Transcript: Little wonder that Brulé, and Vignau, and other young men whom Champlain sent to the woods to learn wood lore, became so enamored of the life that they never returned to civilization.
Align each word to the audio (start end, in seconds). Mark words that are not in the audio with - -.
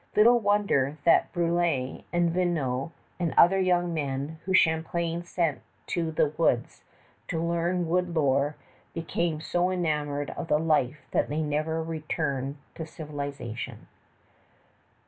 Little 0.15 0.39
wonder 0.39 0.97
that 1.03 1.31
Brulé, 1.31 2.05
and 2.11 2.31
Vignau, 2.31 2.89
and 3.19 3.35
other 3.37 3.59
young 3.59 3.93
men 3.93 4.39
whom 4.45 4.55
Champlain 4.55 5.23
sent 5.23 5.61
to 5.85 6.09
the 6.11 6.29
woods 6.39 6.83
to 7.27 7.39
learn 7.39 7.87
wood 7.87 8.15
lore, 8.15 8.55
became 8.95 9.39
so 9.41 9.69
enamored 9.69 10.31
of 10.31 10.47
the 10.47 10.57
life 10.57 11.05
that 11.11 11.29
they 11.29 11.43
never 11.43 11.83
returned 11.83 12.57
to 12.73 12.85
civilization. 12.87 13.85